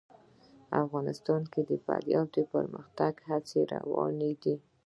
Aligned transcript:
افغانستان 0.83 1.41
کې 1.51 1.61
د 1.69 1.71
فاریاب 1.85 2.27
د 2.35 2.37
پرمختګ 2.53 3.13
هڅې 3.29 3.59
روانې 3.73 4.31
دي. 4.43 4.55